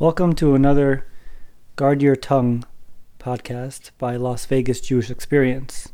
Welcome 0.00 0.36
to 0.36 0.54
another 0.54 1.08
Guard 1.74 2.02
Your 2.02 2.14
Tongue 2.14 2.64
podcast 3.18 3.90
by 3.98 4.14
Las 4.14 4.46
Vegas 4.46 4.80
Jewish 4.80 5.10
Experience. 5.10 5.88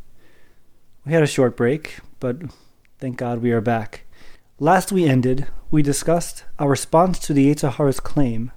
We 1.06 1.14
had 1.14 1.22
a 1.22 1.26
short 1.26 1.56
break, 1.56 2.00
but 2.20 2.36
thank 2.98 3.16
God 3.16 3.40
we 3.40 3.50
are 3.50 3.62
back. 3.62 4.04
Last 4.58 4.92
we 4.92 5.06
ended, 5.06 5.46
we 5.70 5.80
discussed 5.80 6.44
our 6.58 6.68
response 6.68 7.18
to 7.20 7.32
the 7.32 7.50
Yetzer 7.50 7.72
Hara's 7.72 7.98
claim 7.98 8.52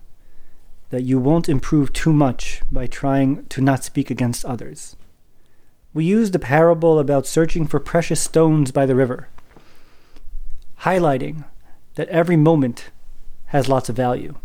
that 0.89 1.04
you 1.04 1.18
won't 1.18 1.48
improve 1.48 1.94
too 1.94 2.12
much 2.12 2.62
by 2.70 2.86
trying 2.86 3.46
to 3.46 3.62
not 3.62 3.86
speak 3.86 4.12
against 4.12 4.44
others. 4.44 4.98
We 5.94 6.04
used 6.04 6.36
a 6.36 6.40
parable 6.40 7.00
about 7.00 7.26
searching 7.26 7.68
for 7.68 7.79
precious 7.79 8.20
stones 8.20 8.74
by 8.74 8.86
the 8.86 8.96
river, 8.96 9.29
highlighting 10.82 11.46
that 11.96 12.10
every 12.10 12.36
moment 12.36 12.90
has 13.46 13.70
lots 13.70 13.88
of 13.88 13.96
value, 13.96 14.36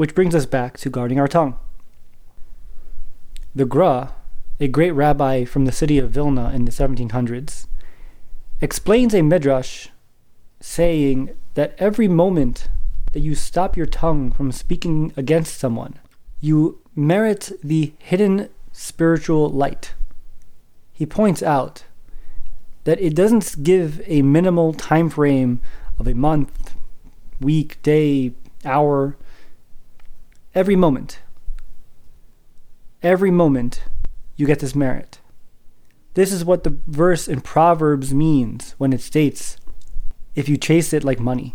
which 0.00 0.14
brings 0.14 0.34
us 0.34 0.46
back 0.46 0.78
to 0.78 0.88
guarding 0.88 1.20
our 1.20 1.28
tongue. 1.28 1.58
The 3.54 3.66
Gra, 3.66 4.14
a 4.58 4.66
great 4.66 4.92
rabbi 4.92 5.44
from 5.44 5.66
the 5.66 5.72
city 5.72 5.98
of 5.98 6.08
Vilna 6.08 6.52
in 6.54 6.64
the 6.64 6.70
1700s, 6.70 7.66
explains 8.62 9.14
a 9.14 9.20
midrash 9.20 9.88
saying 10.58 11.36
that 11.52 11.74
every 11.76 12.08
moment 12.08 12.70
that 13.12 13.20
you 13.20 13.34
stop 13.34 13.76
your 13.76 13.84
tongue 13.84 14.32
from 14.32 14.52
speaking 14.52 15.12
against 15.18 15.58
someone, 15.58 15.98
you 16.40 16.80
merit 16.96 17.52
the 17.62 17.92
hidden 17.98 18.48
spiritual 18.72 19.50
light. 19.50 19.92
He 20.94 21.04
points 21.04 21.42
out 21.42 21.84
that 22.84 22.98
it 23.02 23.14
doesn't 23.14 23.62
give 23.62 24.00
a 24.06 24.22
minimal 24.22 24.72
time 24.72 25.10
frame 25.10 25.60
of 25.98 26.08
a 26.08 26.14
month, 26.14 26.74
week, 27.38 27.82
day, 27.82 28.32
hour, 28.64 29.18
every 30.54 30.76
moment. 30.76 31.20
Every 33.02 33.30
moment 33.30 33.84
you 34.36 34.46
get 34.46 34.58
this 34.58 34.74
merit. 34.74 35.20
This 36.14 36.32
is 36.32 36.44
what 36.44 36.64
the 36.64 36.76
verse 36.86 37.28
in 37.28 37.40
Proverbs 37.40 38.12
means 38.12 38.74
when 38.78 38.92
it 38.92 39.00
states, 39.00 39.56
if 40.34 40.48
you 40.48 40.56
chase 40.56 40.92
it 40.92 41.04
like 41.04 41.20
money. 41.20 41.54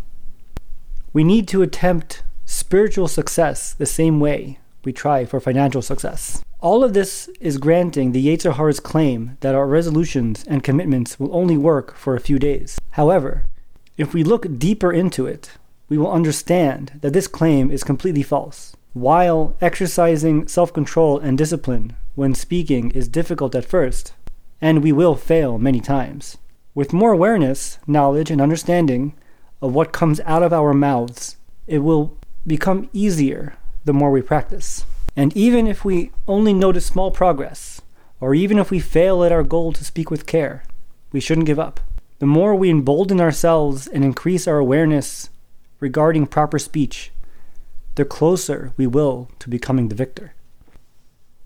We 1.12 1.24
need 1.24 1.46
to 1.48 1.62
attempt 1.62 2.22
spiritual 2.46 3.08
success 3.08 3.74
the 3.74 3.86
same 3.86 4.18
way 4.18 4.60
we 4.82 4.92
try 4.92 5.24
for 5.24 5.40
financial 5.40 5.82
success. 5.82 6.42
All 6.60 6.82
of 6.82 6.94
this 6.94 7.28
is 7.38 7.58
granting 7.58 8.12
the 8.12 8.26
Yetzer 8.26 8.54
Hara's 8.54 8.80
claim 8.80 9.36
that 9.40 9.54
our 9.54 9.66
resolutions 9.66 10.42
and 10.44 10.64
commitments 10.64 11.20
will 11.20 11.34
only 11.36 11.56
work 11.56 11.94
for 11.96 12.16
a 12.16 12.20
few 12.20 12.38
days. 12.38 12.78
However, 12.92 13.44
if 13.98 14.14
we 14.14 14.24
look 14.24 14.58
deeper 14.58 14.92
into 14.92 15.26
it, 15.26 15.50
we 15.88 15.98
will 15.98 16.10
understand 16.10 16.98
that 17.02 17.12
this 17.12 17.28
claim 17.28 17.70
is 17.70 17.84
completely 17.84 18.22
false. 18.22 18.74
While 18.96 19.54
exercising 19.60 20.48
self 20.48 20.72
control 20.72 21.18
and 21.18 21.36
discipline 21.36 21.94
when 22.14 22.34
speaking 22.34 22.92
is 22.92 23.08
difficult 23.08 23.54
at 23.54 23.66
first, 23.66 24.14
and 24.58 24.82
we 24.82 24.90
will 24.90 25.16
fail 25.16 25.58
many 25.58 25.82
times, 25.82 26.38
with 26.74 26.94
more 26.94 27.12
awareness, 27.12 27.78
knowledge, 27.86 28.30
and 28.30 28.40
understanding 28.40 29.12
of 29.60 29.74
what 29.74 29.92
comes 29.92 30.20
out 30.20 30.42
of 30.42 30.54
our 30.54 30.72
mouths, 30.72 31.36
it 31.66 31.80
will 31.80 32.16
become 32.46 32.88
easier 32.94 33.58
the 33.84 33.92
more 33.92 34.10
we 34.10 34.22
practice. 34.22 34.86
And 35.14 35.36
even 35.36 35.66
if 35.66 35.84
we 35.84 36.10
only 36.26 36.54
notice 36.54 36.86
small 36.86 37.10
progress, 37.10 37.82
or 38.18 38.34
even 38.34 38.58
if 38.58 38.70
we 38.70 38.80
fail 38.80 39.22
at 39.24 39.30
our 39.30 39.42
goal 39.42 39.74
to 39.74 39.84
speak 39.84 40.10
with 40.10 40.24
care, 40.24 40.62
we 41.12 41.20
shouldn't 41.20 41.46
give 41.46 41.58
up. 41.58 41.80
The 42.18 42.24
more 42.24 42.54
we 42.54 42.70
embolden 42.70 43.20
ourselves 43.20 43.86
and 43.86 44.02
increase 44.02 44.48
our 44.48 44.56
awareness 44.56 45.28
regarding 45.80 46.28
proper 46.28 46.58
speech, 46.58 47.12
the 47.96 48.04
closer 48.04 48.72
we 48.76 48.86
will 48.86 49.30
to 49.38 49.50
becoming 49.50 49.88
the 49.88 49.94
victor. 49.94 50.34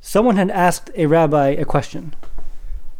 Someone 0.00 0.36
had 0.36 0.50
asked 0.50 0.90
a 0.96 1.06
rabbi 1.06 1.48
a 1.48 1.64
question 1.64 2.14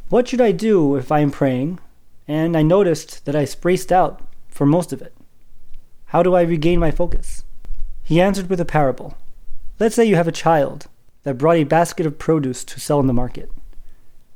What 0.08 0.28
should 0.28 0.40
I 0.40 0.52
do 0.52 0.96
if 0.96 1.12
I 1.12 1.20
am 1.20 1.30
praying 1.30 1.78
and 2.26 2.56
I 2.56 2.62
noticed 2.62 3.24
that 3.24 3.36
I 3.36 3.44
spaced 3.44 3.90
out 3.92 4.22
for 4.48 4.66
most 4.66 4.92
of 4.92 5.02
it? 5.02 5.14
How 6.06 6.22
do 6.22 6.34
I 6.34 6.42
regain 6.42 6.78
my 6.78 6.90
focus? 6.90 7.44
He 8.02 8.20
answered 8.20 8.48
with 8.48 8.60
a 8.60 8.64
parable. 8.64 9.16
Let's 9.78 9.94
say 9.94 10.04
you 10.04 10.16
have 10.16 10.28
a 10.28 10.32
child 10.32 10.86
that 11.24 11.38
brought 11.38 11.56
a 11.56 11.64
basket 11.64 12.06
of 12.06 12.18
produce 12.18 12.64
to 12.64 12.80
sell 12.80 13.00
in 13.00 13.06
the 13.06 13.12
market. 13.12 13.50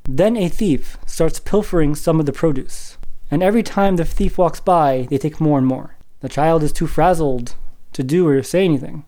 Then 0.07 0.37
a 0.37 0.49
thief 0.49 0.97
starts 1.05 1.39
pilfering 1.39 1.95
some 1.95 2.19
of 2.19 2.25
the 2.25 2.33
produce, 2.33 2.97
and 3.31 3.41
every 3.41 3.63
time 3.63 3.95
the 3.95 4.05
thief 4.05 4.37
walks 4.37 4.59
by, 4.59 5.07
they 5.09 5.17
take 5.17 5.41
more 5.41 5.57
and 5.57 5.65
more. 5.67 5.95
The 6.19 6.29
child 6.29 6.63
is 6.63 6.71
too 6.71 6.87
frazzled 6.87 7.55
to 7.95 8.03
do 8.03 8.27
or 8.27 8.43
say 8.43 8.65
anything. 8.65 9.05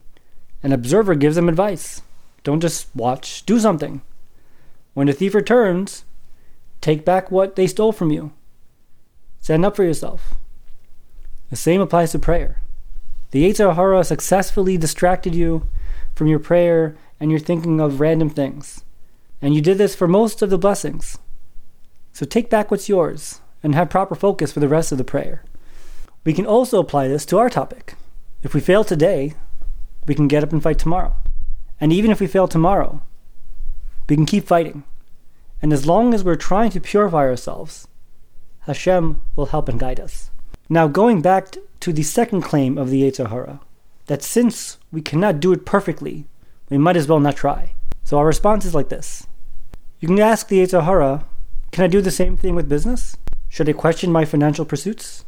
An 0.63 0.71
observer 0.71 1.15
gives 1.15 1.35
them 1.35 1.49
advice 1.49 2.01
don't 2.43 2.61
just 2.61 2.87
watch, 2.95 3.45
do 3.45 3.59
something. 3.59 4.01
When 4.93 5.07
the 5.07 5.13
thief 5.13 5.35
returns, 5.35 6.05
take 6.79 7.03
back 7.03 7.29
what 7.29 7.57
they 7.57 7.67
stole 7.67 7.91
from 7.91 8.09
you. 8.09 8.31
Stand 9.41 9.65
up 9.65 9.75
for 9.75 9.83
yourself. 9.83 10.35
The 11.49 11.57
same 11.57 11.81
applies 11.81 12.13
to 12.13 12.19
prayer. 12.19 12.61
The 13.31 13.43
Yetzer 13.43 13.75
Hara 13.75 14.03
successfully 14.05 14.77
distracted 14.77 15.35
you 15.35 15.67
from 16.15 16.27
your 16.27 16.39
prayer 16.39 16.95
and 17.19 17.31
you're 17.31 17.39
thinking 17.39 17.81
of 17.81 17.99
random 17.99 18.29
things. 18.29 18.85
And 19.41 19.53
you 19.53 19.61
did 19.61 19.77
this 19.77 19.93
for 19.93 20.07
most 20.07 20.41
of 20.41 20.49
the 20.49 20.57
blessings. 20.57 21.17
So 22.13 22.25
take 22.25 22.49
back 22.49 22.71
what's 22.71 22.87
yours 22.87 23.41
and 23.61 23.75
have 23.75 23.89
proper 23.89 24.15
focus 24.15 24.53
for 24.53 24.61
the 24.61 24.69
rest 24.69 24.93
of 24.93 24.97
the 24.97 25.03
prayer. 25.03 25.43
We 26.23 26.31
can 26.31 26.45
also 26.45 26.79
apply 26.79 27.09
this 27.09 27.25
to 27.25 27.37
our 27.37 27.49
topic. 27.49 27.95
If 28.41 28.53
we 28.53 28.61
fail 28.61 28.83
today, 28.83 29.33
we 30.07 30.15
can 30.15 30.27
get 30.27 30.43
up 30.43 30.51
and 30.51 30.63
fight 30.63 30.79
tomorrow. 30.79 31.15
And 31.79 31.93
even 31.93 32.09
if 32.09 32.19
we 32.19 32.27
fail 32.27 32.47
tomorrow, 32.47 33.01
we 34.09 34.15
can 34.15 34.25
keep 34.25 34.45
fighting. 34.45 34.83
And 35.61 35.73
as 35.73 35.85
long 35.85 36.13
as 36.13 36.23
we're 36.23 36.35
trying 36.35 36.71
to 36.71 36.79
purify 36.79 37.19
ourselves, 37.19 37.87
Hashem 38.61 39.21
will 39.35 39.47
help 39.47 39.69
and 39.69 39.79
guide 39.79 39.99
us. 39.99 40.31
Now, 40.69 40.87
going 40.87 41.21
back 41.21 41.55
to 41.79 41.93
the 41.93 42.03
second 42.03 42.41
claim 42.41 42.77
of 42.77 42.89
the 42.89 43.03
Yetzer 43.03 43.29
Hara, 43.29 43.59
that 44.07 44.23
since 44.23 44.77
we 44.91 45.01
cannot 45.01 45.39
do 45.39 45.51
it 45.53 45.65
perfectly, 45.65 46.25
we 46.69 46.77
might 46.77 46.97
as 46.97 47.07
well 47.07 47.19
not 47.19 47.35
try. 47.35 47.73
So 48.03 48.17
our 48.17 48.25
response 48.25 48.65
is 48.65 48.75
like 48.75 48.89
this. 48.89 49.27
You 49.99 50.07
can 50.07 50.19
ask 50.19 50.47
the 50.47 50.59
Yetzer 50.59 50.83
Hara, 50.83 51.25
can 51.71 51.83
I 51.83 51.87
do 51.87 52.01
the 52.01 52.11
same 52.11 52.37
thing 52.37 52.55
with 52.55 52.69
business? 52.69 53.17
Should 53.49 53.69
I 53.69 53.73
question 53.73 54.11
my 54.11 54.25
financial 54.25 54.65
pursuits? 54.65 55.25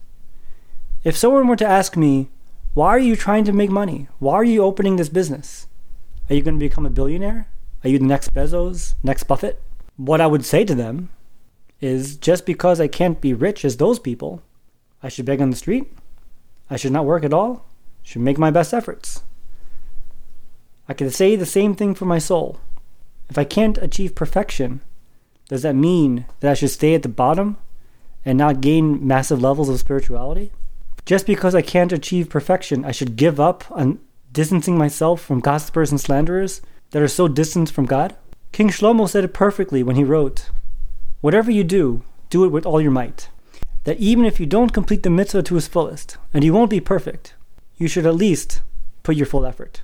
If 1.03 1.17
someone 1.17 1.47
were 1.47 1.55
to 1.55 1.65
ask 1.65 1.95
me, 1.95 2.29
why 2.73 2.89
are 2.89 2.99
you 2.99 3.15
trying 3.15 3.43
to 3.45 3.53
make 3.53 3.69
money? 3.69 4.07
Why 4.19 4.35
are 4.35 4.43
you 4.43 4.63
opening 4.63 4.95
this 4.95 5.09
business? 5.09 5.67
Are 6.29 6.35
you 6.35 6.41
going 6.41 6.59
to 6.59 6.65
become 6.65 6.85
a 6.85 6.91
billionaire? 6.91 7.47
Are 7.83 7.89
you 7.89 7.97
the 7.97 8.05
next 8.05 8.33
Bezos, 8.33 8.93
next 9.03 9.23
Buffett? 9.23 9.61
What 9.97 10.21
I 10.21 10.27
would 10.27 10.45
say 10.45 10.63
to 10.65 10.75
them 10.75 11.09
is 11.81 12.15
just 12.15 12.45
because 12.45 12.79
I 12.79 12.87
can't 12.87 13.21
be 13.21 13.33
rich 13.33 13.65
as 13.65 13.77
those 13.77 13.99
people, 13.99 14.43
I 15.01 15.09
should 15.09 15.25
beg 15.25 15.41
on 15.41 15.49
the 15.49 15.55
street. 15.55 15.91
I 16.69 16.75
should 16.77 16.91
not 16.91 17.05
work 17.05 17.23
at 17.23 17.33
all. 17.33 17.65
Should 18.03 18.21
make 18.21 18.37
my 18.37 18.51
best 18.51 18.73
efforts. 18.73 19.23
I 20.87 20.93
can 20.93 21.09
say 21.09 21.35
the 21.35 21.45
same 21.45 21.73
thing 21.73 21.95
for 21.95 22.05
my 22.05 22.19
soul. 22.19 22.59
If 23.29 23.37
I 23.37 23.43
can't 23.43 23.77
achieve 23.77 24.15
perfection, 24.15 24.81
does 25.47 25.61
that 25.61 25.75
mean 25.75 26.25
that 26.39 26.51
I 26.51 26.53
should 26.53 26.71
stay 26.71 26.95
at 26.95 27.03
the 27.03 27.09
bottom 27.09 27.57
and 28.25 28.37
not 28.37 28.61
gain 28.61 29.05
massive 29.05 29.41
levels 29.41 29.69
of 29.69 29.79
spirituality? 29.79 30.51
Just 31.09 31.25
because 31.25 31.55
I 31.55 31.63
can't 31.63 31.91
achieve 31.91 32.29
perfection, 32.29 32.85
I 32.85 32.91
should 32.91 33.15
give 33.15 33.39
up 33.39 33.63
on 33.71 33.99
distancing 34.31 34.77
myself 34.77 35.19
from 35.19 35.39
gossipers 35.39 35.89
and 35.89 35.99
slanderers 35.99 36.61
that 36.91 37.01
are 37.01 37.07
so 37.07 37.27
distant 37.27 37.71
from 37.71 37.87
God? 37.87 38.15
King 38.51 38.69
Shlomo 38.69 39.09
said 39.09 39.23
it 39.23 39.33
perfectly 39.33 39.81
when 39.81 39.95
he 39.95 40.03
wrote, 40.03 40.51
Whatever 41.21 41.49
you 41.49 41.63
do, 41.63 42.03
do 42.29 42.45
it 42.45 42.49
with 42.49 42.63
all 42.63 42.79
your 42.79 42.91
might. 42.91 43.29
That 43.85 43.97
even 43.97 44.23
if 44.23 44.39
you 44.39 44.45
don't 44.45 44.69
complete 44.71 45.01
the 45.01 45.09
mitzvah 45.09 45.41
to 45.41 45.57
its 45.57 45.67
fullest, 45.67 46.17
and 46.31 46.43
you 46.43 46.53
won't 46.53 46.69
be 46.69 46.79
perfect, 46.79 47.33
you 47.75 47.87
should 47.87 48.05
at 48.05 48.13
least 48.13 48.61
put 49.01 49.15
your 49.15 49.25
full 49.25 49.47
effort. 49.47 49.81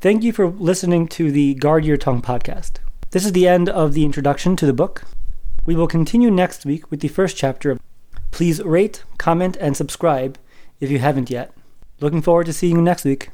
Thank 0.00 0.24
you 0.24 0.32
for 0.32 0.48
listening 0.48 1.06
to 1.10 1.30
the 1.30 1.54
Guard 1.54 1.84
Your 1.84 1.96
Tongue 1.96 2.22
podcast. 2.22 2.78
This 3.12 3.24
is 3.24 3.30
the 3.30 3.46
end 3.46 3.68
of 3.68 3.92
the 3.92 4.04
introduction 4.04 4.56
to 4.56 4.66
the 4.66 4.72
book. 4.72 5.04
We 5.64 5.76
will 5.76 5.86
continue 5.86 6.28
next 6.28 6.66
week 6.66 6.90
with 6.90 7.02
the 7.02 7.06
first 7.06 7.36
chapter. 7.36 7.78
Please 8.32 8.60
rate, 8.64 9.04
comment, 9.16 9.56
and 9.60 9.76
subscribe 9.76 10.38
if 10.80 10.90
you 10.90 10.98
haven't 10.98 11.30
yet. 11.30 11.52
Looking 12.00 12.22
forward 12.22 12.46
to 12.46 12.52
seeing 12.52 12.76
you 12.76 12.82
next 12.82 13.04
week. 13.04 13.30